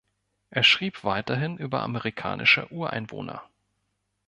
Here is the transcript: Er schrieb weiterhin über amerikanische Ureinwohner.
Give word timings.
Er 0.49 0.63
schrieb 0.63 1.03
weiterhin 1.03 1.57
über 1.59 1.83
amerikanische 1.83 2.67
Ureinwohner. 2.73 3.43